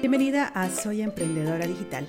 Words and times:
Bienvenida 0.00 0.46
a 0.54 0.70
Soy 0.70 1.02
Emprendedora 1.02 1.66
Digital. 1.66 2.06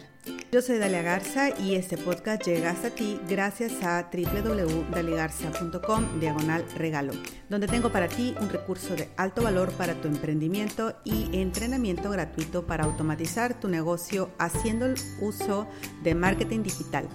Yo 0.51 0.61
soy 0.61 0.77
Dalia 0.77 1.01
Garza 1.01 1.49
y 1.59 1.73
este 1.73 1.97
podcast 1.97 2.45
llega 2.45 2.69
hasta 2.69 2.91
ti 2.91 3.19
gracias 3.27 3.81
a 3.81 4.11
www.daligarza.com 4.13 6.19
diagonal 6.19 6.63
regalo, 6.77 7.13
donde 7.49 7.65
tengo 7.65 7.91
para 7.91 8.07
ti 8.07 8.35
un 8.39 8.49
recurso 8.49 8.95
de 8.95 9.09
alto 9.17 9.41
valor 9.41 9.71
para 9.71 9.95
tu 9.95 10.07
emprendimiento 10.07 10.93
y 11.03 11.35
entrenamiento 11.35 12.11
gratuito 12.11 12.67
para 12.67 12.83
automatizar 12.83 13.59
tu 13.59 13.69
negocio 13.69 14.29
haciendo 14.37 14.85
el 14.85 14.93
uso 15.19 15.67
de 16.03 16.13
marketing 16.13 16.61
digital. 16.61 17.09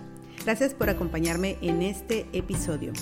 Gracias 0.44 0.74
por 0.74 0.90
acompañarme 0.90 1.56
en 1.62 1.82
este 1.82 2.26
episodio. 2.32 2.92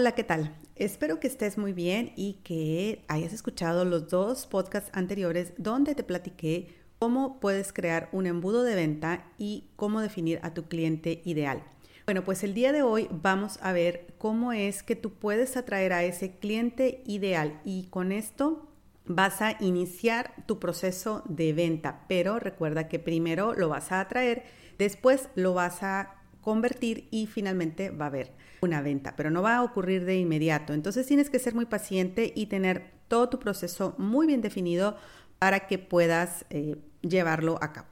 Hola, 0.00 0.12
¿qué 0.12 0.22
tal? 0.22 0.54
Espero 0.76 1.18
que 1.18 1.26
estés 1.26 1.58
muy 1.58 1.72
bien 1.72 2.12
y 2.14 2.34
que 2.44 3.04
hayas 3.08 3.32
escuchado 3.32 3.84
los 3.84 4.08
dos 4.08 4.46
podcasts 4.46 4.92
anteriores 4.92 5.52
donde 5.58 5.96
te 5.96 6.04
platiqué 6.04 6.72
cómo 7.00 7.40
puedes 7.40 7.72
crear 7.72 8.08
un 8.12 8.26
embudo 8.26 8.62
de 8.62 8.76
venta 8.76 9.26
y 9.38 9.64
cómo 9.74 10.00
definir 10.00 10.38
a 10.44 10.54
tu 10.54 10.68
cliente 10.68 11.20
ideal. 11.24 11.64
Bueno, 12.04 12.22
pues 12.22 12.44
el 12.44 12.54
día 12.54 12.70
de 12.70 12.82
hoy 12.82 13.08
vamos 13.10 13.58
a 13.60 13.72
ver 13.72 14.14
cómo 14.18 14.52
es 14.52 14.84
que 14.84 14.94
tú 14.94 15.14
puedes 15.14 15.56
atraer 15.56 15.92
a 15.92 16.04
ese 16.04 16.38
cliente 16.38 17.02
ideal 17.04 17.60
y 17.64 17.88
con 17.88 18.12
esto 18.12 18.68
vas 19.04 19.42
a 19.42 19.56
iniciar 19.58 20.32
tu 20.46 20.60
proceso 20.60 21.24
de 21.28 21.52
venta, 21.52 22.04
pero 22.06 22.38
recuerda 22.38 22.86
que 22.86 23.00
primero 23.00 23.52
lo 23.52 23.68
vas 23.68 23.90
a 23.90 23.98
atraer, 23.98 24.44
después 24.78 25.28
lo 25.34 25.54
vas 25.54 25.82
a 25.82 26.17
convertir 26.40 27.08
y 27.10 27.26
finalmente 27.26 27.90
va 27.90 28.06
a 28.06 28.08
haber 28.08 28.32
una 28.60 28.82
venta, 28.82 29.14
pero 29.16 29.30
no 29.30 29.42
va 29.42 29.56
a 29.56 29.62
ocurrir 29.62 30.04
de 30.04 30.18
inmediato. 30.18 30.72
Entonces 30.72 31.06
tienes 31.06 31.30
que 31.30 31.38
ser 31.38 31.54
muy 31.54 31.66
paciente 31.66 32.32
y 32.34 32.46
tener 32.46 32.90
todo 33.08 33.28
tu 33.28 33.38
proceso 33.38 33.94
muy 33.98 34.26
bien 34.26 34.40
definido 34.40 34.96
para 35.38 35.66
que 35.66 35.78
puedas 35.78 36.44
eh, 36.50 36.76
llevarlo 37.02 37.58
a 37.62 37.72
cabo. 37.72 37.88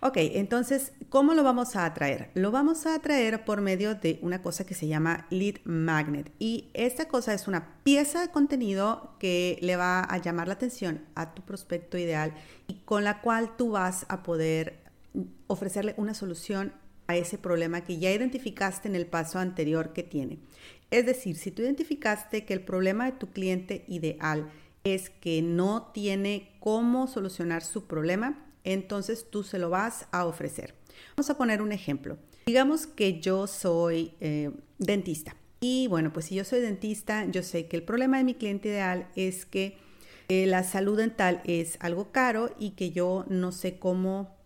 Ok, 0.00 0.16
entonces, 0.16 0.92
¿cómo 1.08 1.34
lo 1.34 1.42
vamos 1.42 1.74
a 1.76 1.84
atraer? 1.84 2.30
Lo 2.34 2.50
vamos 2.50 2.86
a 2.86 2.94
atraer 2.94 3.44
por 3.44 3.60
medio 3.60 3.94
de 3.94 4.18
una 4.22 4.40
cosa 4.40 4.64
que 4.64 4.74
se 4.74 4.86
llama 4.86 5.26
lead 5.30 5.56
magnet. 5.64 6.32
Y 6.38 6.70
esta 6.74 7.08
cosa 7.08 7.34
es 7.34 7.48
una 7.48 7.74
pieza 7.82 8.20
de 8.20 8.28
contenido 8.28 9.14
que 9.18 9.58
le 9.60 9.76
va 9.76 10.00
a 10.00 10.18
llamar 10.18 10.46
la 10.46 10.54
atención 10.54 11.04
a 11.14 11.34
tu 11.34 11.42
prospecto 11.42 11.98
ideal 11.98 12.34
y 12.68 12.74
con 12.84 13.04
la 13.04 13.20
cual 13.20 13.56
tú 13.56 13.72
vas 13.72 14.06
a 14.08 14.22
poder 14.22 14.78
ofrecerle 15.48 15.94
una 15.96 16.14
solución 16.14 16.72
a 17.08 17.16
ese 17.16 17.38
problema 17.38 17.80
que 17.80 17.98
ya 17.98 18.12
identificaste 18.12 18.86
en 18.86 18.94
el 18.94 19.06
paso 19.06 19.38
anterior 19.38 19.92
que 19.92 20.02
tiene. 20.02 20.38
Es 20.90 21.06
decir, 21.06 21.36
si 21.36 21.50
tú 21.50 21.62
identificaste 21.62 22.44
que 22.44 22.54
el 22.54 22.60
problema 22.60 23.06
de 23.06 23.12
tu 23.12 23.30
cliente 23.30 23.84
ideal 23.88 24.50
es 24.84 25.10
que 25.10 25.42
no 25.42 25.90
tiene 25.92 26.50
cómo 26.60 27.08
solucionar 27.08 27.64
su 27.64 27.86
problema, 27.86 28.46
entonces 28.62 29.26
tú 29.30 29.42
se 29.42 29.58
lo 29.58 29.70
vas 29.70 30.06
a 30.12 30.26
ofrecer. 30.26 30.74
Vamos 31.16 31.30
a 31.30 31.36
poner 31.36 31.62
un 31.62 31.72
ejemplo. 31.72 32.18
Digamos 32.46 32.86
que 32.86 33.20
yo 33.20 33.46
soy 33.46 34.12
eh, 34.20 34.50
dentista. 34.78 35.34
Y 35.60 35.88
bueno, 35.88 36.12
pues 36.12 36.26
si 36.26 36.34
yo 36.34 36.44
soy 36.44 36.60
dentista, 36.60 37.24
yo 37.30 37.42
sé 37.42 37.66
que 37.66 37.76
el 37.76 37.82
problema 37.82 38.18
de 38.18 38.24
mi 38.24 38.34
cliente 38.34 38.68
ideal 38.68 39.08
es 39.16 39.44
que 39.44 39.76
eh, 40.28 40.46
la 40.46 40.62
salud 40.62 40.98
dental 40.98 41.40
es 41.44 41.78
algo 41.80 42.12
caro 42.12 42.54
y 42.58 42.70
que 42.70 42.90
yo 42.90 43.24
no 43.28 43.50
sé 43.50 43.78
cómo 43.78 44.37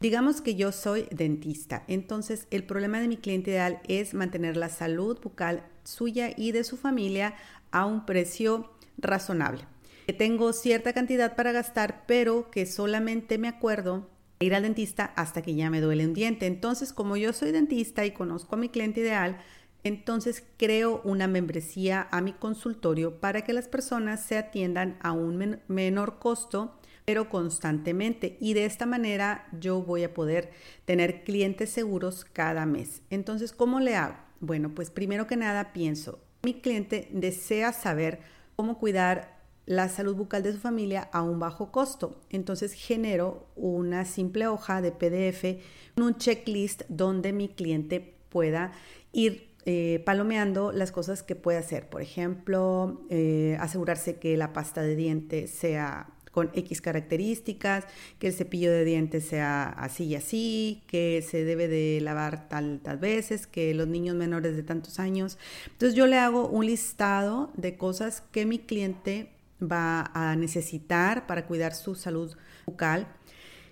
Digamos 0.00 0.40
que 0.40 0.54
yo 0.54 0.72
soy 0.72 1.06
dentista, 1.10 1.84
entonces 1.88 2.46
el 2.50 2.64
problema 2.64 3.00
de 3.00 3.08
mi 3.08 3.16
cliente 3.16 3.50
ideal 3.52 3.80
es 3.88 4.14
mantener 4.14 4.56
la 4.56 4.68
salud 4.68 5.18
bucal 5.22 5.64
suya 5.84 6.32
y 6.36 6.52
de 6.52 6.64
su 6.64 6.76
familia 6.76 7.34
a 7.70 7.86
un 7.86 8.06
precio 8.06 8.70
razonable. 8.98 9.66
Que 10.06 10.12
tengo 10.12 10.52
cierta 10.52 10.92
cantidad 10.92 11.34
para 11.34 11.52
gastar, 11.52 12.04
pero 12.06 12.50
que 12.50 12.66
solamente 12.66 13.38
me 13.38 13.48
acuerdo 13.48 14.10
ir 14.40 14.54
al 14.54 14.62
dentista 14.62 15.06
hasta 15.16 15.42
que 15.42 15.54
ya 15.54 15.70
me 15.70 15.80
duele 15.80 16.06
un 16.06 16.14
diente. 16.14 16.46
Entonces, 16.46 16.92
como 16.92 17.16
yo 17.16 17.32
soy 17.32 17.52
dentista 17.52 18.04
y 18.04 18.10
conozco 18.10 18.54
a 18.54 18.58
mi 18.58 18.68
cliente 18.68 19.00
ideal, 19.00 19.38
entonces 19.82 20.44
creo 20.56 21.02
una 21.04 21.26
membresía 21.26 22.08
a 22.10 22.20
mi 22.20 22.32
consultorio 22.32 23.20
para 23.20 23.42
que 23.42 23.52
las 23.52 23.68
personas 23.68 24.24
se 24.24 24.38
atiendan 24.38 24.98
a 25.00 25.12
un 25.12 25.60
menor 25.68 26.18
costo 26.18 26.78
pero 27.04 27.28
constantemente. 27.28 28.36
Y 28.40 28.54
de 28.54 28.64
esta 28.64 28.86
manera 28.86 29.46
yo 29.58 29.82
voy 29.82 30.04
a 30.04 30.14
poder 30.14 30.50
tener 30.84 31.24
clientes 31.24 31.70
seguros 31.70 32.24
cada 32.24 32.66
mes. 32.66 33.02
Entonces, 33.10 33.52
¿cómo 33.52 33.80
le 33.80 33.96
hago? 33.96 34.16
Bueno, 34.40 34.74
pues 34.74 34.90
primero 34.90 35.26
que 35.26 35.36
nada 35.36 35.72
pienso, 35.72 36.20
mi 36.42 36.60
cliente 36.60 37.08
desea 37.12 37.72
saber 37.72 38.20
cómo 38.56 38.78
cuidar 38.78 39.34
la 39.66 39.88
salud 39.88 40.14
bucal 40.14 40.42
de 40.42 40.52
su 40.52 40.58
familia 40.58 41.08
a 41.12 41.22
un 41.22 41.38
bajo 41.38 41.72
costo. 41.72 42.20
Entonces 42.30 42.74
genero 42.74 43.46
una 43.56 44.04
simple 44.04 44.46
hoja 44.46 44.82
de 44.82 44.92
PDF, 44.92 45.62
un 45.96 46.16
checklist 46.16 46.82
donde 46.88 47.32
mi 47.32 47.48
cliente 47.48 48.14
pueda 48.28 48.72
ir 49.12 49.54
eh, 49.64 50.02
palomeando 50.04 50.72
las 50.72 50.92
cosas 50.92 51.22
que 51.22 51.34
puede 51.34 51.56
hacer. 51.56 51.88
Por 51.88 52.02
ejemplo, 52.02 53.06
eh, 53.08 53.56
asegurarse 53.58 54.16
que 54.16 54.36
la 54.36 54.52
pasta 54.52 54.82
de 54.82 54.96
dientes 54.96 55.50
sea 55.50 56.13
con 56.34 56.50
X 56.52 56.80
características, 56.80 57.84
que 58.18 58.26
el 58.26 58.32
cepillo 58.32 58.72
de 58.72 58.84
dientes 58.84 59.24
sea 59.24 59.68
así 59.68 60.06
y 60.06 60.16
así, 60.16 60.82
que 60.88 61.22
se 61.22 61.44
debe 61.44 61.68
de 61.68 62.00
lavar 62.02 62.48
tal, 62.48 62.80
tal 62.82 62.98
veces, 62.98 63.46
que 63.46 63.72
los 63.72 63.86
niños 63.86 64.16
menores 64.16 64.56
de 64.56 64.64
tantos 64.64 64.98
años. 64.98 65.38
Entonces 65.70 65.94
yo 65.94 66.08
le 66.08 66.18
hago 66.18 66.48
un 66.48 66.66
listado 66.66 67.52
de 67.56 67.76
cosas 67.76 68.20
que 68.32 68.46
mi 68.46 68.58
cliente 68.58 69.30
va 69.62 70.10
a 70.12 70.34
necesitar 70.34 71.28
para 71.28 71.46
cuidar 71.46 71.72
su 71.72 71.94
salud 71.94 72.36
bucal. 72.66 73.06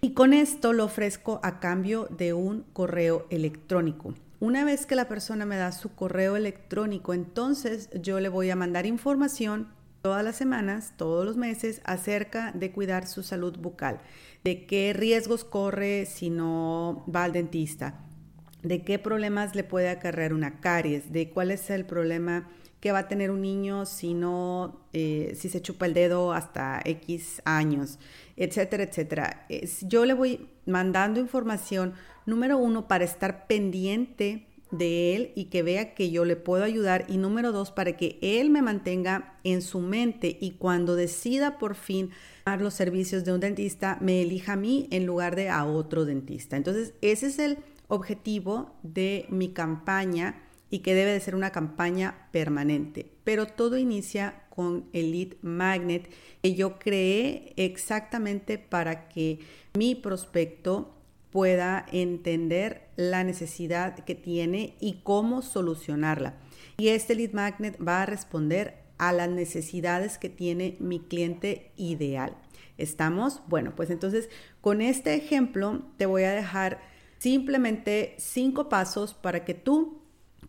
Y 0.01 0.13
con 0.13 0.33
esto 0.33 0.73
lo 0.73 0.85
ofrezco 0.85 1.41
a 1.43 1.59
cambio 1.59 2.07
de 2.17 2.33
un 2.33 2.65
correo 2.73 3.27
electrónico. 3.31 4.15
Una 4.39 4.65
vez 4.65 4.87
que 4.87 4.95
la 4.95 5.09
persona 5.09 5.47
me 5.47 5.57
da 5.57 5.73
su 5.73 5.97
correo 5.97 6.37
electrónico, 6.37 7.13
entonces 7.13 7.91
yo 8.01 8.21
le 8.21 8.29
voy 8.29 8.51
a 8.51 8.57
mandar 8.57 8.87
información 8.87 9.67
todas 10.03 10.25
las 10.25 10.37
semanas, 10.37 10.93
todos 10.97 11.25
los 11.25 11.37
meses, 11.37 11.81
acerca 11.85 12.53
de 12.53 12.73
cuidar 12.73 13.07
su 13.07 13.23
salud 13.23 13.57
bucal, 13.59 14.01
de 14.45 14.67
qué 14.67 14.93
riesgos 14.93 15.45
corre 15.45 16.07
si 16.07 16.29
no 16.29 17.05
va 17.15 17.25
al 17.25 17.33
dentista, 17.33 18.05
de 18.63 18.83
qué 18.83 18.99
problemas 18.99 19.55
le 19.55 19.65
puede 19.65 19.89
acarrear 19.89 20.35
una 20.35 20.61
caries, 20.61 21.13
de 21.13 21.31
cuál 21.31 21.53
es 21.53 21.71
el 21.71 21.87
problema 21.87 22.49
que 22.81 22.91
va 22.91 22.99
a 22.99 23.09
tener 23.09 23.31
un 23.31 23.43
niño 23.43 23.87
si 23.87 24.13
no, 24.13 24.81
eh, 24.93 25.35
si 25.39 25.49
se 25.49 25.63
chupa 25.63 25.87
el 25.87 25.95
dedo 25.95 26.33
hasta 26.33 26.83
X 26.85 27.41
años, 27.45 28.01
etcétera, 28.37 28.83
etcétera. 28.83 29.47
yo 29.83 30.05
le 30.05 30.15
voy 30.15 30.49
mandando 30.67 31.21
información, 31.21 31.95
número 32.27 32.59
uno, 32.59 32.89
para 32.89 33.05
estar 33.05 33.47
pendiente 33.47 34.49
de 34.73 35.15
él 35.15 35.33
y 35.37 35.45
que 35.45 35.63
vea 35.63 35.95
que 35.95 36.11
yo 36.11 36.25
le 36.25 36.35
puedo 36.35 36.65
ayudar. 36.65 37.05
Y 37.09 37.19
número 37.19 37.53
dos, 37.53 37.71
para 37.71 37.97
que 37.97 38.19
él 38.21 38.51
me 38.51 38.63
mantenga 38.63 39.39
en 39.45 39.63
su 39.63 39.79
mente 39.79 40.37
y 40.41 40.53
cuando 40.53 40.97
decida 40.97 41.59
por 41.59 41.77
fin 41.77 42.11
dar 42.45 42.61
los 42.61 42.75
servicios 42.75 43.25
de 43.25 43.33
un 43.33 43.41
dentista, 43.41 43.99
me 44.01 44.23
elija 44.23 44.55
a 44.55 44.57
mí 44.57 44.89
en 44.91 45.07
lugar 45.07 45.37
de 45.37 45.49
a 45.49 45.65
otro 45.65 46.05
dentista. 46.05 46.57
Entonces, 46.57 46.95
ese 47.03 47.27
es 47.27 47.39
el 47.39 47.59
objetivo 47.87 48.75
de 48.83 49.27
mi 49.29 49.51
campaña 49.51 50.43
y 50.71 50.79
que 50.79 50.95
debe 50.95 51.13
de 51.13 51.21
ser 51.21 51.35
una 51.35 51.53
campaña 51.53 52.29
permanente. 52.33 53.13
Pero 53.25 53.47
todo 53.47 53.77
inicia 53.77 54.43
con 54.49 54.87
el 54.95 55.13
lead 55.13 55.35
magnet 55.43 56.09
que 56.43 56.55
yo 56.55 56.79
creé 56.79 57.53
exactamente 57.57 58.57
para 58.59 59.09
que 59.09 59.39
mi 59.75 59.95
prospecto 59.95 60.95
pueda 61.33 61.87
entender 61.91 62.89
la 62.95 63.25
necesidad 63.25 63.99
que 64.05 64.15
tiene 64.15 64.77
y 64.79 65.01
cómo 65.03 65.43
solucionarla. 65.43 66.35
Y 66.77 66.89
este 66.89 67.15
lead 67.15 67.33
magnet 67.33 67.77
va 67.81 68.03
a 68.03 68.07
responder 68.07 68.83
a 68.99 69.13
las 69.13 69.31
necesidades 69.31 70.19
que 70.19 70.29
tiene 70.29 70.77
mi 70.79 71.01
cliente 71.01 71.73
ideal. 71.77 72.37
¿Estamos? 72.79 73.43
Bueno, 73.49 73.75
pues 73.75 73.91
entonces 73.91 74.29
con 74.61 74.83
este 74.83 75.15
ejemplo 75.15 75.83
te 75.97 76.07
voy 76.07 76.25
a 76.25 76.33
dejar 76.33 76.81
simplemente 77.19 78.15
cinco 78.19 78.69
pasos 78.69 79.15
para 79.15 79.45
que 79.45 79.55
tú 79.55 80.03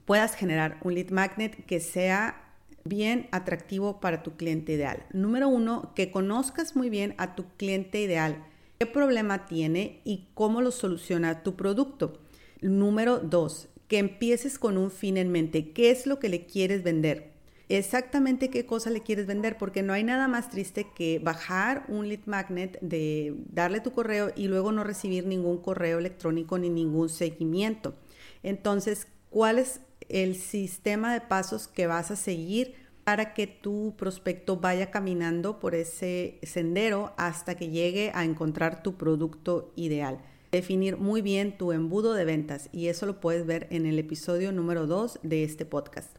puedas 0.06 0.36
generar 0.36 0.80
un 0.84 0.96
lead 0.96 1.12
magnet 1.12 1.66
que 1.66 1.80
sea 1.80 2.44
bien 2.84 3.30
atractivo 3.31 4.02
para 4.02 4.22
tu 4.22 4.36
cliente 4.36 4.74
ideal. 4.74 5.06
Número 5.13 5.48
uno, 5.48 5.94
que 5.96 6.12
conozcas 6.12 6.75
muy 6.75 6.90
bien 6.90 7.16
a 7.18 7.36
tu 7.36 7.46
cliente 7.56 8.02
ideal 8.02 8.44
qué 8.84 8.92
problema 8.92 9.46
tiene 9.46 10.02
y 10.04 10.28
cómo 10.34 10.62
lo 10.62 10.72
soluciona 10.72 11.42
tu 11.42 11.56
producto. 11.56 12.20
Número 12.62 13.20
dos, 13.20 13.70
que 13.88 13.98
empieces 13.98 14.60
con 14.60 14.78
un 14.78 14.92
fin 14.92 15.16
en 15.16 15.32
mente. 15.32 15.72
¿Qué 15.72 15.90
es 15.90 16.06
lo 16.06 16.20
que 16.20 16.28
le 16.28 16.46
quieres 16.46 16.84
vender? 16.84 17.32
Exactamente 17.70 18.50
qué 18.50 18.66
cosa 18.66 18.90
le 18.90 19.02
quieres 19.02 19.26
vender, 19.26 19.58
porque 19.58 19.84
no 19.84 19.94
hay 19.94 20.04
nada 20.04 20.28
más 20.28 20.50
triste 20.50 20.88
que 20.94 21.20
bajar 21.20 21.86
un 21.88 22.10
lead 22.10 22.26
magnet, 22.26 22.78
de 22.82 23.34
darle 23.54 23.80
tu 23.80 23.94
correo 23.94 24.34
y 24.36 24.50
luego 24.50 24.74
no 24.74 24.84
recibir 24.84 25.26
ningún 25.26 25.60
correo 25.60 25.98
electrónico 26.00 26.58
ni 26.58 26.70
ningún 26.70 27.08
seguimiento. 27.08 27.96
Entonces, 28.44 29.08
¿cuál 29.30 29.60
es 29.60 29.80
el 30.10 30.36
sistema 30.36 31.14
de 31.14 31.22
pasos 31.22 31.70
que 31.70 31.88
vas 31.88 32.12
a 32.12 32.18
seguir 32.18 32.76
para 33.04 33.34
que 33.34 33.48
tu 33.48 33.96
prospecto 33.98 34.58
vaya 34.58 34.92
caminando 34.92 35.60
por 35.60 35.76
ese 35.76 36.40
sendero 36.44 37.14
hasta 37.18 37.56
que 37.56 37.70
llegue 37.70 38.12
a 38.14 38.24
encontrar 38.24 38.84
tu 38.84 38.96
producto 38.96 39.74
ideal. 39.76 40.20
Definir 40.52 40.98
muy 40.98 41.22
bien 41.22 41.58
tu 41.58 41.72
embudo 41.72 42.14
de 42.14 42.26
ventas 42.26 42.70
y 42.72 42.88
eso 42.88 43.06
lo 43.06 43.20
puedes 43.20 43.46
ver 43.46 43.68
en 43.72 43.86
el 43.86 44.00
episodio 44.00 44.52
número 44.52 44.88
2 44.88 45.20
de 45.24 45.44
este 45.44 45.66
podcast. 45.66 46.16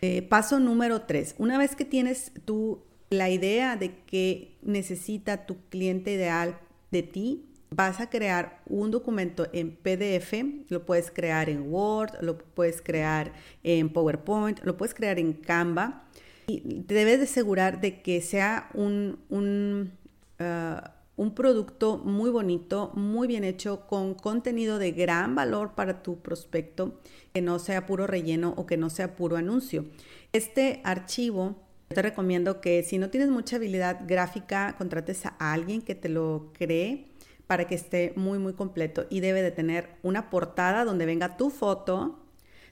Eh, 0.00 0.22
paso 0.22 0.60
número 0.60 1.02
3. 1.02 1.36
Una 1.38 1.58
vez 1.58 1.74
que 1.74 1.84
tienes 1.84 2.32
tú 2.44 2.82
la 3.10 3.30
idea 3.30 3.76
de 3.76 3.96
que 4.06 4.56
necesita 4.62 5.46
tu 5.46 5.56
cliente 5.68 6.12
ideal 6.12 6.58
de 6.90 7.02
ti, 7.02 7.46
vas 7.74 8.00
a 8.00 8.08
crear 8.08 8.60
un 8.66 8.90
documento 8.90 9.48
en 9.52 9.74
PDF, 9.74 10.32
lo 10.68 10.86
puedes 10.86 11.10
crear 11.10 11.50
en 11.50 11.72
Word, 11.72 12.12
lo 12.20 12.38
puedes 12.38 12.80
crear 12.80 13.32
en 13.62 13.92
PowerPoint, 13.92 14.60
lo 14.62 14.76
puedes 14.76 14.94
crear 14.94 15.18
en 15.18 15.32
Canva 15.32 16.04
y 16.46 16.84
debes 16.86 17.18
de 17.18 17.24
asegurar 17.24 17.80
de 17.80 18.00
que 18.02 18.20
sea 18.20 18.68
un, 18.74 19.18
un, 19.28 19.92
ah, 20.38 20.94
un 21.16 21.34
producto 21.34 21.98
muy 21.98 22.30
bonito, 22.30 22.92
muy 22.94 23.26
bien 23.26 23.42
hecho, 23.42 23.86
con 23.88 24.14
contenido 24.14 24.78
de 24.78 24.92
gran 24.92 25.34
valor 25.34 25.74
para 25.74 26.02
tu 26.02 26.20
prospecto, 26.20 27.00
que 27.32 27.42
no 27.42 27.58
sea 27.58 27.86
puro 27.86 28.06
relleno 28.06 28.54
o 28.56 28.66
que 28.66 28.76
no 28.76 28.88
sea 28.88 29.16
puro 29.16 29.36
anuncio. 29.36 29.86
Este 30.32 30.80
archivo 30.84 31.56
te 31.88 32.02
recomiendo 32.02 32.60
que 32.60 32.82
si 32.84 32.98
no 32.98 33.10
tienes 33.10 33.30
mucha 33.30 33.56
habilidad 33.56 34.00
gráfica, 34.06 34.76
contrates 34.78 35.26
a 35.26 35.52
alguien 35.52 35.82
que 35.82 35.94
te 35.94 36.08
lo 36.08 36.52
cree 36.52 37.06
para 37.46 37.66
que 37.66 37.74
esté 37.74 38.12
muy, 38.16 38.38
muy 38.38 38.54
completo. 38.54 39.06
Y 39.10 39.20
debe 39.20 39.42
de 39.42 39.50
tener 39.50 39.90
una 40.02 40.30
portada 40.30 40.84
donde 40.84 41.06
venga 41.06 41.36
tu 41.36 41.50
foto, 41.50 42.20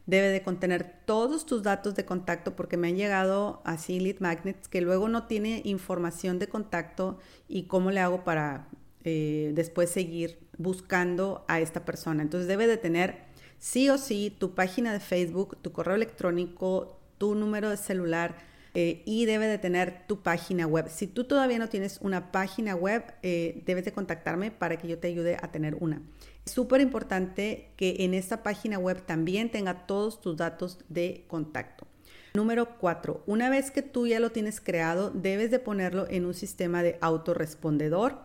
debe 0.07 0.29
de 0.29 0.43
contener 0.43 1.01
todos 1.05 1.47
tus 1.47 1.63
datos 1.63 1.95
de 1.95 2.05
contacto 2.05 2.57
porque 2.57 2.77
me 2.77 2.89
han 2.89 2.97
llegado 2.97 3.63
así 3.65 4.01
lead 4.01 4.19
magnets 4.19 4.69
que 4.69 4.81
luego 4.81 5.09
no 5.09 5.27
tiene 5.27 5.63
información 5.65 6.39
de 6.39 6.49
contacto 6.49 7.19
y 7.49 7.65
cómo 7.65 7.91
le 7.91 8.01
hago 8.01 8.25
para 8.25 8.69
eh, 9.05 9.53
después 9.55 9.91
seguir 9.91 10.39
buscando 10.59 11.45
a 11.49 11.61
esta 11.61 11.85
persona. 11.85 12.23
Entonces 12.23 12.49
debe 12.49 12.67
de 12.67 12.77
tener 12.77 13.25
sí 13.59 13.89
o 13.91 13.99
sí 13.99 14.35
tu 14.37 14.55
página 14.55 14.93
de 14.93 15.01
Facebook, 15.01 15.57
tu 15.63 15.73
correo 15.73 15.95
electrónico, 15.95 16.99
tu 17.19 17.35
número 17.35 17.71
de 17.71 17.77
celular, 17.77 18.37
eh, 18.75 19.03
y 19.05 19.27
debe 19.27 19.47
de 19.47 19.59
tener 19.59 20.07
tu 20.07 20.23
página 20.23 20.67
web. 20.67 20.89
Si 20.89 21.07
tú 21.07 21.25
todavía 21.25 21.59
no 21.59 21.69
tienes 21.69 21.99
una 22.01 22.33
página 22.33 22.75
web, 22.75 23.05
eh, 23.23 23.63
debes 23.67 23.85
de 23.85 23.93
contactarme 23.93 24.51
para 24.51 24.79
que 24.79 24.89
yo 24.89 24.99
te 24.99 25.09
ayude 25.09 25.37
a 25.41 25.51
tener 25.51 25.77
una. 25.81 26.01
Es 26.47 26.53
súper 26.53 26.81
importante 26.81 27.71
que 27.77 27.97
en 28.01 28.15
esta 28.15 28.43
página 28.43 28.79
web 28.79 29.03
también 29.05 29.51
tenga 29.51 29.87
todos 29.87 30.21
tus 30.21 30.37
datos 30.37 30.79
de 30.89 31.25
contacto. 31.29 31.87
Número 32.35 32.79
4. 32.79 33.25
Una 33.27 33.51
vez 33.51 33.71
que 33.71 33.83
tú 33.83 34.07
ya 34.07 34.19
lo 34.19 34.33
tienes 34.33 34.61
creado, 34.63 35.11
debes 35.11 35.51
de 35.51 35.59
ponerlo 35.59 36.07
en 36.09 36.25
un 36.25 36.33
sistema 36.33 36.83
de 36.83 36.97
autorrespondedor, 37.03 38.21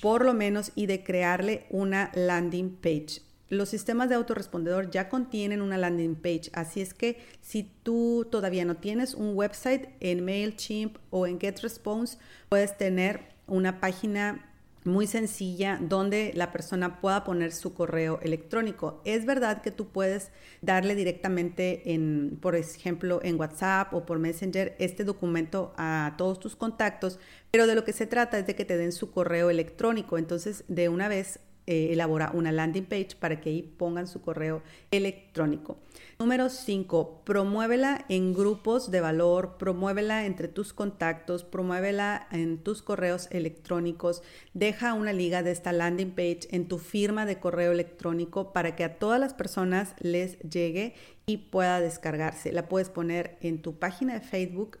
por 0.00 0.24
lo 0.24 0.32
menos, 0.32 0.72
y 0.74 0.86
de 0.86 1.04
crearle 1.04 1.66
una 1.68 2.10
landing 2.14 2.76
page. 2.76 3.20
Los 3.52 3.68
sistemas 3.68 4.08
de 4.08 4.14
autorrespondedor 4.14 4.90
ya 4.90 5.10
contienen 5.10 5.60
una 5.60 5.76
landing 5.76 6.14
page, 6.14 6.50
así 6.54 6.80
es 6.80 6.94
que 6.94 7.18
si 7.42 7.70
tú 7.82 8.26
todavía 8.30 8.64
no 8.64 8.78
tienes 8.78 9.12
un 9.12 9.36
website 9.36 9.90
en 10.00 10.24
MailChimp 10.24 10.96
o 11.10 11.26
en 11.26 11.38
GetResponse, 11.38 12.16
puedes 12.48 12.78
tener 12.78 13.20
una 13.46 13.78
página 13.78 14.50
muy 14.84 15.06
sencilla 15.06 15.78
donde 15.82 16.32
la 16.34 16.50
persona 16.50 16.98
pueda 17.02 17.24
poner 17.24 17.52
su 17.52 17.74
correo 17.74 18.20
electrónico. 18.22 19.02
Es 19.04 19.26
verdad 19.26 19.60
que 19.60 19.70
tú 19.70 19.88
puedes 19.88 20.30
darle 20.62 20.94
directamente 20.94 21.92
en, 21.92 22.38
por 22.40 22.56
ejemplo, 22.56 23.20
en 23.22 23.38
WhatsApp 23.38 23.92
o 23.92 24.06
por 24.06 24.18
Messenger 24.18 24.74
este 24.78 25.04
documento 25.04 25.74
a 25.76 26.14
todos 26.16 26.40
tus 26.40 26.56
contactos, 26.56 27.18
pero 27.50 27.66
de 27.66 27.74
lo 27.74 27.84
que 27.84 27.92
se 27.92 28.06
trata 28.06 28.38
es 28.38 28.46
de 28.46 28.56
que 28.56 28.64
te 28.64 28.78
den 28.78 28.92
su 28.92 29.10
correo 29.10 29.50
electrónico. 29.50 30.16
Entonces, 30.16 30.64
de 30.68 30.88
una 30.88 31.08
vez 31.08 31.38
eh, 31.66 31.92
elabora 31.92 32.32
una 32.34 32.50
landing 32.50 32.84
page 32.84 33.10
para 33.18 33.40
que 33.40 33.50
ahí 33.50 33.62
pongan 33.62 34.06
su 34.06 34.20
correo 34.20 34.62
electrónico. 34.90 35.78
Número 36.18 36.48
5, 36.48 37.22
promuévela 37.24 38.04
en 38.08 38.32
grupos 38.32 38.90
de 38.90 39.00
valor, 39.00 39.56
promuévela 39.58 40.26
entre 40.26 40.48
tus 40.48 40.72
contactos, 40.72 41.44
promuévela 41.44 42.26
en 42.30 42.58
tus 42.58 42.82
correos 42.82 43.28
electrónicos, 43.30 44.22
deja 44.54 44.94
una 44.94 45.12
liga 45.12 45.42
de 45.42 45.52
esta 45.52 45.72
landing 45.72 46.10
page 46.10 46.48
en 46.50 46.68
tu 46.68 46.78
firma 46.78 47.26
de 47.26 47.38
correo 47.38 47.72
electrónico 47.72 48.52
para 48.52 48.76
que 48.76 48.84
a 48.84 48.98
todas 48.98 49.20
las 49.20 49.34
personas 49.34 49.94
les 50.00 50.38
llegue 50.40 50.94
y 51.26 51.38
pueda 51.38 51.80
descargarse. 51.80 52.52
La 52.52 52.68
puedes 52.68 52.88
poner 52.88 53.36
en 53.40 53.62
tu 53.62 53.78
página 53.78 54.14
de 54.14 54.20
Facebook 54.20 54.78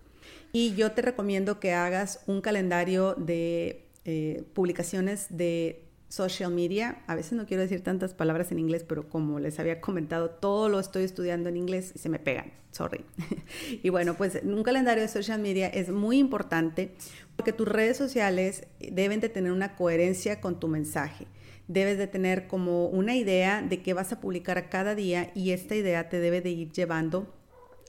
y 0.52 0.74
yo 0.74 0.92
te 0.92 1.02
recomiendo 1.02 1.60
que 1.60 1.72
hagas 1.72 2.20
un 2.26 2.40
calendario 2.40 3.14
de 3.14 3.86
eh, 4.04 4.44
publicaciones 4.52 5.26
de 5.30 5.91
social 6.12 6.52
media. 6.52 6.98
A 7.06 7.14
veces 7.14 7.32
no 7.32 7.46
quiero 7.46 7.62
decir 7.62 7.82
tantas 7.82 8.12
palabras 8.12 8.52
en 8.52 8.58
inglés, 8.58 8.84
pero 8.86 9.08
como 9.08 9.40
les 9.40 9.58
había 9.58 9.80
comentado, 9.80 10.28
todo 10.28 10.68
lo 10.68 10.78
estoy 10.78 11.04
estudiando 11.04 11.48
en 11.48 11.56
inglés 11.56 11.92
y 11.94 11.98
se 12.00 12.10
me 12.10 12.18
pegan. 12.18 12.52
Sorry. 12.70 13.06
y 13.82 13.88
bueno, 13.88 14.14
pues 14.14 14.38
un 14.42 14.62
calendario 14.62 15.02
de 15.02 15.08
social 15.08 15.40
media 15.40 15.68
es 15.68 15.88
muy 15.88 16.18
importante 16.18 16.92
porque 17.34 17.54
tus 17.54 17.66
redes 17.66 17.96
sociales 17.96 18.66
deben 18.78 19.20
de 19.20 19.30
tener 19.30 19.52
una 19.52 19.74
coherencia 19.74 20.42
con 20.42 20.60
tu 20.60 20.68
mensaje. 20.68 21.28
Debes 21.66 21.96
de 21.96 22.08
tener 22.08 22.46
como 22.46 22.88
una 22.88 23.16
idea 23.16 23.62
de 23.62 23.80
qué 23.80 23.94
vas 23.94 24.12
a 24.12 24.20
publicar 24.20 24.68
cada 24.68 24.94
día 24.94 25.30
y 25.34 25.52
esta 25.52 25.76
idea 25.76 26.10
te 26.10 26.20
debe 26.20 26.42
de 26.42 26.50
ir 26.50 26.72
llevando 26.72 27.32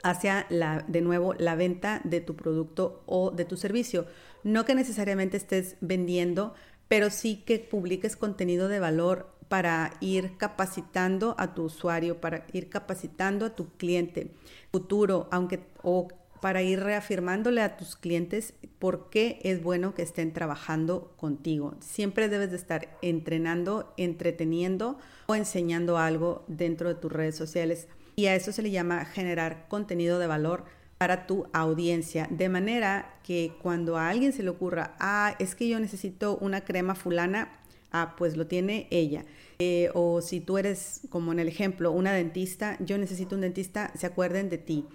hacia 0.02 0.46
la, 0.50 0.86
de 0.88 1.02
nuevo, 1.02 1.34
la 1.34 1.56
venta 1.56 2.00
de 2.06 2.22
tu 2.22 2.38
producto 2.38 3.04
o 3.06 3.32
de 3.32 3.44
tu 3.44 3.58
servicio. 3.58 4.06
No 4.44 4.66
que 4.66 4.76
necesariamente 4.76 5.38
estés 5.38 5.78
vendiendo, 5.82 6.54
pero 6.88 7.10
sí 7.10 7.44
que 7.46 7.60
publiques 7.60 8.16
contenido 8.16 8.68
de 8.68 8.80
valor 8.80 9.34
para 9.48 9.94
ir 10.00 10.38
capacitando 10.38 11.36
a 11.38 11.54
tu 11.54 11.64
usuario, 11.64 12.20
para 12.20 12.46
ir 12.54 12.70
capacitando 12.70 13.46
a 13.46 13.56
tu 13.56 13.70
cliente 13.78 14.32
futuro, 14.72 15.28
aunque 15.32 15.60
o 15.84 16.08
para 16.42 16.62
ir 16.62 16.82
reafirmándole 16.82 17.62
a 17.62 17.78
tus 17.78 17.96
clientes 17.96 18.54
por 18.78 19.10
qué 19.10 19.40
es 19.44 19.64
bueno 19.64 19.94
que 19.94 20.02
estén 20.02 20.34
trabajando 20.34 21.14
contigo. 21.16 21.76
Siempre 21.80 22.28
debes 22.28 22.50
de 22.52 22.58
estar 22.58 22.98
entrenando, 23.02 23.94
entreteniendo 23.96 24.98
o 25.28 25.36
enseñando 25.36 25.98
algo 25.98 26.44
dentro 26.48 26.90
de 26.90 26.96
tus 26.96 27.12
redes 27.12 27.38
sociales. 27.38 27.88
Y 28.18 28.26
a 28.26 28.36
eso 28.36 28.52
se 28.52 28.62
le 28.62 28.72
llama 28.72 29.06
generar 29.06 29.68
contenido 29.70 30.20
de 30.20 30.28
valor 30.28 30.66
para 31.04 31.28
tu 31.28 31.48
audiencia, 31.52 32.30
de 32.32 32.48
manera 32.48 33.20
que 33.24 33.58
cuando 33.62 33.98
a 33.98 34.08
alguien 34.08 34.32
se 34.32 34.42
le 34.42 34.48
ocurra, 34.48 34.96
ah, 35.02 35.36
es 35.38 35.54
que 35.54 35.68
yo 35.68 35.78
necesito 35.78 36.38
una 36.38 36.62
crema 36.62 36.96
fulana, 36.96 37.60
ah, 37.92 38.16
pues 38.18 38.38
lo 38.38 38.48
tiene 38.48 38.88
ella. 38.90 39.26
Eh, 39.60 39.90
o 39.96 40.22
si 40.22 40.40
tú 40.40 40.58
eres, 40.58 41.02
como 41.10 41.34
en 41.34 41.40
el 41.40 41.50
ejemplo, 41.50 41.92
una 41.92 42.14
dentista, 42.14 42.78
yo 42.80 42.98
necesito 42.98 43.36
un 43.36 43.42
dentista, 43.42 43.92
se 43.98 44.06
acuerden 44.06 44.50
de 44.50 44.60
ti. 44.60 44.86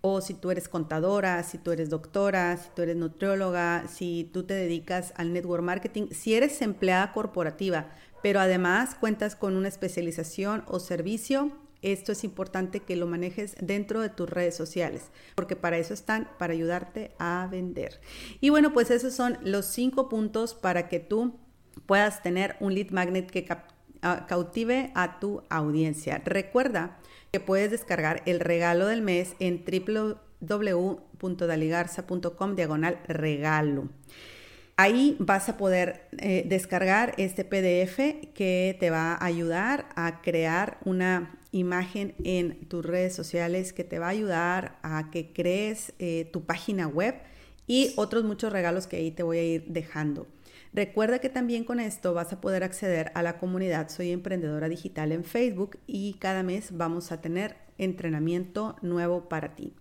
O 0.00 0.22
si 0.22 0.32
tú 0.32 0.50
eres 0.50 0.70
contadora, 0.70 1.42
si 1.42 1.58
tú 1.58 1.70
eres 1.70 1.90
doctora, 1.90 2.56
si 2.56 2.70
tú 2.74 2.80
eres 2.80 2.96
nutrióloga, 2.96 3.88
si 3.88 4.30
tú 4.32 4.44
te 4.44 4.54
dedicas 4.54 5.12
al 5.16 5.34
network 5.34 5.62
marketing, 5.62 6.06
si 6.12 6.32
eres 6.32 6.62
empleada 6.62 7.12
corporativa, 7.12 7.90
pero 8.22 8.40
además 8.40 8.94
cuentas 8.94 9.36
con 9.36 9.54
una 9.54 9.68
especialización 9.68 10.64
o 10.66 10.80
servicio, 10.80 11.52
esto 11.82 12.12
es 12.12 12.24
importante 12.24 12.80
que 12.80 12.96
lo 12.96 13.06
manejes 13.06 13.54
dentro 13.60 14.00
de 14.00 14.08
tus 14.08 14.28
redes 14.28 14.56
sociales, 14.56 15.10
porque 15.34 15.56
para 15.56 15.78
eso 15.78 15.94
están, 15.94 16.28
para 16.38 16.52
ayudarte 16.52 17.12
a 17.18 17.48
vender. 17.50 18.00
Y 18.40 18.50
bueno, 18.50 18.72
pues 18.72 18.90
esos 18.90 19.14
son 19.14 19.38
los 19.42 19.66
cinco 19.66 20.08
puntos 20.08 20.54
para 20.54 20.88
que 20.88 21.00
tú 21.00 21.38
puedas 21.86 22.22
tener 22.22 22.56
un 22.60 22.74
lead 22.74 22.90
magnet 22.90 23.30
que 23.30 23.46
ah, 24.02 24.26
cautive 24.28 24.92
a 24.94 25.18
tu 25.20 25.42
audiencia. 25.48 26.20
Recuerda 26.24 26.98
que 27.30 27.40
puedes 27.40 27.70
descargar 27.70 28.22
el 28.26 28.40
regalo 28.40 28.86
del 28.86 29.02
mes 29.02 29.36
en 29.38 29.64
www.daligarza.com 29.64 32.56
diagonal 32.56 32.98
regalo. 33.06 33.88
Ahí 34.80 35.16
vas 35.18 35.48
a 35.48 35.56
poder 35.56 36.02
eh, 36.18 36.44
descargar 36.46 37.12
este 37.18 37.44
PDF 37.44 37.98
que 38.32 38.76
te 38.78 38.90
va 38.90 39.14
a 39.14 39.24
ayudar 39.24 39.88
a 39.96 40.22
crear 40.22 40.78
una 40.84 41.36
imagen 41.50 42.14
en 42.22 42.60
tus 42.68 42.86
redes 42.86 43.12
sociales 43.12 43.72
que 43.72 43.82
te 43.82 43.98
va 43.98 44.06
a 44.06 44.10
ayudar 44.10 44.78
a 44.84 45.10
que 45.10 45.32
crees 45.32 45.94
eh, 45.98 46.30
tu 46.32 46.44
página 46.44 46.86
web 46.86 47.16
y 47.66 47.92
otros 47.96 48.22
muchos 48.22 48.52
regalos 48.52 48.86
que 48.86 48.98
ahí 48.98 49.10
te 49.10 49.24
voy 49.24 49.38
a 49.38 49.42
ir 49.42 49.64
dejando. 49.66 50.28
Recuerda 50.72 51.18
que 51.18 51.28
también 51.28 51.64
con 51.64 51.80
esto 51.80 52.14
vas 52.14 52.32
a 52.32 52.40
poder 52.40 52.62
acceder 52.62 53.10
a 53.16 53.24
la 53.24 53.40
comunidad 53.40 53.88
Soy 53.88 54.12
Emprendedora 54.12 54.68
Digital 54.68 55.10
en 55.10 55.24
Facebook 55.24 55.76
y 55.88 56.14
cada 56.20 56.44
mes 56.44 56.68
vamos 56.70 57.10
a 57.10 57.20
tener 57.20 57.56
entrenamiento 57.78 58.76
nuevo 58.80 59.28
para 59.28 59.56
ti. 59.56 59.72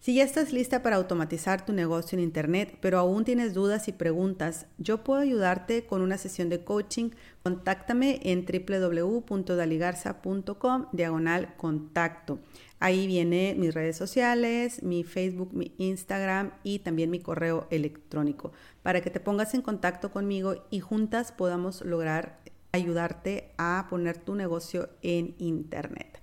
Si 0.00 0.14
ya 0.14 0.24
estás 0.24 0.52
lista 0.52 0.82
para 0.82 0.96
automatizar 0.96 1.64
tu 1.66 1.72
negocio 1.72 2.16
en 2.16 2.24
Internet, 2.24 2.76
pero 2.80 2.98
aún 2.98 3.24
tienes 3.24 3.54
dudas 3.54 3.86
y 3.88 3.92
preguntas, 3.92 4.66
yo 4.78 5.04
puedo 5.04 5.20
ayudarte 5.20 5.86
con 5.86 6.02
una 6.02 6.18
sesión 6.18 6.48
de 6.48 6.64
coaching. 6.64 7.10
Contáctame 7.42 8.20
en 8.22 8.46
www.daligarza.com 8.46 10.86
diagonal 10.92 11.56
contacto. 11.56 12.38
Ahí 12.80 13.08
vienen 13.08 13.58
mis 13.58 13.74
redes 13.74 13.96
sociales, 13.96 14.84
mi 14.84 15.02
Facebook, 15.02 15.52
mi 15.52 15.74
Instagram 15.78 16.52
y 16.62 16.78
también 16.78 17.10
mi 17.10 17.18
correo 17.18 17.66
electrónico 17.70 18.52
para 18.82 19.00
que 19.00 19.10
te 19.10 19.20
pongas 19.20 19.54
en 19.54 19.62
contacto 19.62 20.12
conmigo 20.12 20.64
y 20.70 20.80
juntas 20.80 21.32
podamos 21.32 21.84
lograr 21.84 22.40
ayudarte 22.72 23.52
a 23.58 23.86
poner 23.90 24.18
tu 24.18 24.34
negocio 24.34 24.88
en 25.02 25.34
Internet. 25.38 26.20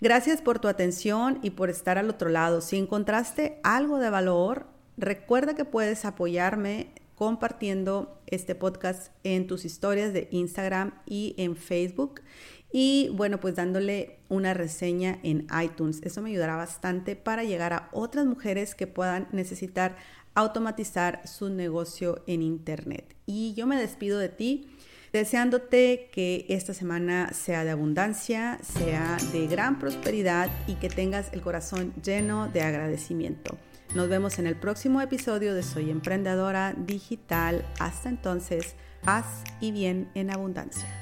Gracias 0.00 0.40
por 0.42 0.58
tu 0.58 0.68
atención 0.68 1.38
y 1.42 1.50
por 1.50 1.70
estar 1.70 1.98
al 1.98 2.10
otro 2.10 2.28
lado. 2.28 2.60
Si 2.60 2.76
encontraste 2.76 3.60
algo 3.62 3.98
de 3.98 4.10
valor, 4.10 4.66
recuerda 4.96 5.54
que 5.54 5.64
puedes 5.64 6.04
apoyarme 6.04 6.92
compartiendo 7.14 8.18
este 8.26 8.54
podcast 8.54 9.12
en 9.24 9.46
tus 9.46 9.66
historias 9.66 10.14
de 10.14 10.28
Instagram 10.30 10.94
y 11.04 11.34
en 11.36 11.54
Facebook. 11.54 12.22
Y 12.72 13.10
bueno, 13.14 13.40
pues 13.40 13.56
dándole 13.56 14.20
una 14.28 14.54
reseña 14.54 15.18
en 15.22 15.46
iTunes. 15.62 16.00
Eso 16.02 16.22
me 16.22 16.30
ayudará 16.30 16.56
bastante 16.56 17.16
para 17.16 17.44
llegar 17.44 17.72
a 17.72 17.88
otras 17.92 18.26
mujeres 18.26 18.74
que 18.74 18.86
puedan 18.86 19.28
necesitar 19.32 19.96
automatizar 20.34 21.26
su 21.26 21.50
negocio 21.50 22.22
en 22.26 22.42
Internet. 22.42 23.16
Y 23.26 23.54
yo 23.54 23.66
me 23.66 23.76
despido 23.76 24.18
de 24.18 24.28
ti 24.28 24.68
deseándote 25.12 26.10
que 26.12 26.46
esta 26.48 26.74
semana 26.74 27.32
sea 27.32 27.64
de 27.64 27.70
abundancia, 27.70 28.58
sea 28.62 29.16
de 29.32 29.46
gran 29.46 29.78
prosperidad 29.78 30.50
y 30.66 30.74
que 30.74 30.88
tengas 30.88 31.32
el 31.32 31.42
corazón 31.42 31.92
lleno 32.02 32.48
de 32.48 32.62
agradecimiento. 32.62 33.58
Nos 33.94 34.08
vemos 34.08 34.38
en 34.38 34.46
el 34.46 34.54
próximo 34.54 35.00
episodio 35.00 35.54
de 35.54 35.64
Soy 35.64 35.90
Emprendedora 35.90 36.74
Digital. 36.76 37.64
Hasta 37.80 38.08
entonces, 38.08 38.76
paz 39.02 39.42
y 39.60 39.72
bien 39.72 40.08
en 40.14 40.30
abundancia. 40.30 40.99